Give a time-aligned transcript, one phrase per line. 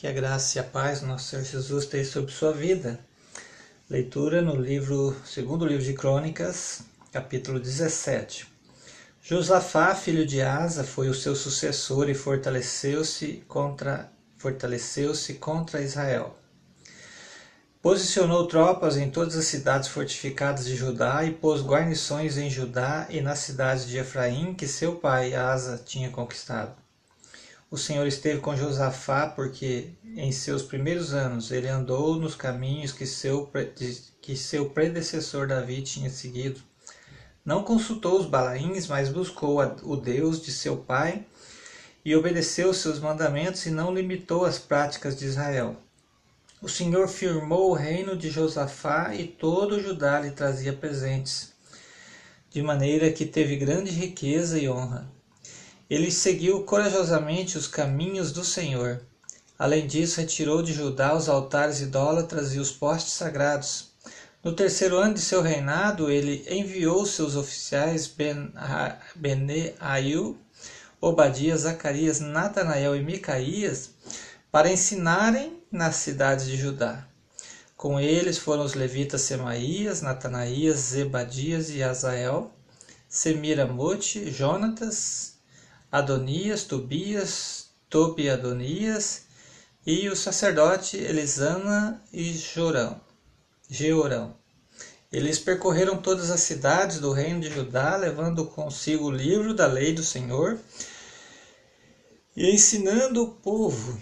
[0.00, 2.98] Que a graça e a paz do nosso Senhor Jesus esteja sobre sua vida.
[3.90, 6.80] Leitura no livro, segundo livro de Crônicas,
[7.12, 8.48] capítulo 17.
[9.22, 16.34] Josafá, filho de Asa, foi o seu sucessor e fortaleceu-se contra fortaleceu-se contra Israel.
[17.82, 23.20] Posicionou tropas em todas as cidades fortificadas de Judá e pôs guarnições em Judá e
[23.20, 26.72] nas cidades de Efraim que seu pai Asa tinha conquistado.
[27.70, 33.06] O Senhor esteve com Josafá, porque em seus primeiros anos ele andou nos caminhos que
[33.06, 33.48] seu,
[34.20, 36.60] que seu predecessor Davi tinha seguido.
[37.44, 41.24] Não consultou os Balaíns, mas buscou o Deus de seu pai
[42.04, 45.76] e obedeceu seus mandamentos e não limitou as práticas de Israel.
[46.60, 51.52] O Senhor firmou o reino de Josafá e todo Judá lhe trazia presentes,
[52.50, 55.19] de maneira que teve grande riqueza e honra.
[55.90, 59.02] Ele seguiu corajosamente os caminhos do Senhor.
[59.58, 63.90] Além disso, retirou de Judá os altares idólatras e os postes sagrados.
[64.42, 68.08] No terceiro ano de seu reinado, ele enviou seus oficiais
[69.16, 70.38] Beneaiu,
[71.00, 73.90] Obadias, Zacarias, Natanael e Micaías
[74.52, 77.04] para ensinarem nas cidades de Judá.
[77.76, 82.54] Com eles foram os levitas Semaías, Natanaías, Zebadias e Azael,
[83.08, 85.39] Semiramote, Jonatas,
[85.92, 89.22] Adonias, Tobias, Tobi Adonias
[89.84, 93.00] e o sacerdote Elisana e Jorão,
[93.68, 94.36] Georão.
[95.12, 99.92] Eles percorreram todas as cidades do reino de Judá, levando consigo o livro da lei
[99.92, 100.56] do Senhor
[102.36, 104.00] e ensinando o povo.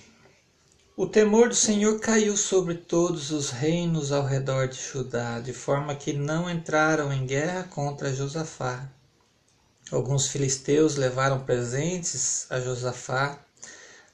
[0.94, 5.94] O temor do Senhor caiu sobre todos os reinos ao redor de Judá, de forma
[5.94, 8.86] que não entraram em guerra contra Josafá.
[9.91, 13.42] Alguns filisteus levaram presentes a Josafá,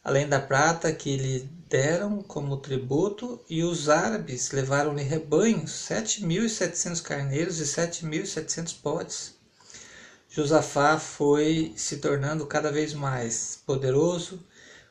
[0.04, 6.44] além da prata que lhe deram como tributo, e os árabes levaram-lhe rebanhos, sete mil
[6.44, 9.34] e setecentos carneiros e sete mil e setecentos podes.
[10.28, 14.46] Josafá foi se tornando cada vez mais poderoso,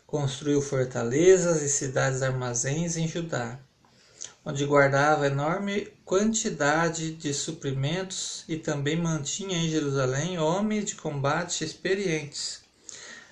[0.06, 3.58] construiu fortalezas e cidades armazéns em Judá
[4.46, 12.62] onde guardava enorme quantidade de suprimentos e também mantinha em Jerusalém homens de combate experientes.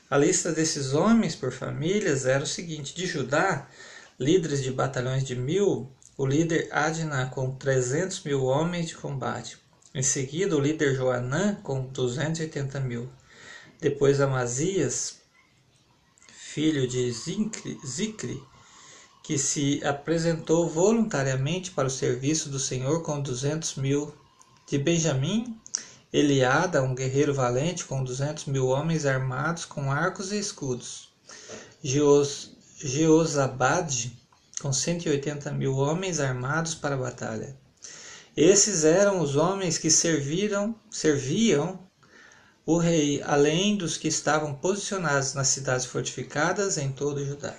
[0.09, 3.68] A lista desses homens por famílias era o seguinte: de Judá,
[4.19, 9.57] líderes de batalhões de mil, o líder Adna com 300 mil homens de combate.
[9.94, 13.09] Em seguida, o líder Joanã com 280 mil.
[13.80, 15.19] Depois, Amazias,
[16.28, 18.41] filho de Zicre
[19.23, 24.13] que se apresentou voluntariamente para o serviço do Senhor com duzentos mil.
[24.67, 25.59] De Benjamim,
[26.13, 31.09] Eliada, um guerreiro valente com duzentos mil homens armados com arcos e escudos.
[31.83, 34.17] Jeos, Jeozabade,
[34.61, 37.55] com cento e oitenta mil homens armados para a batalha.
[38.35, 41.79] Esses eram os homens que serviram, serviam
[42.65, 47.55] o rei, além dos que estavam posicionados nas cidades fortificadas em todo o Judá.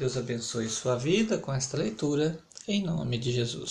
[0.00, 3.68] Deus abençoe sua vida com esta leitura, em nome de Jesus.